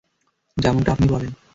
যেমনটা 0.57 0.89
আপনি 0.91 1.05
বলেন। 1.07 1.31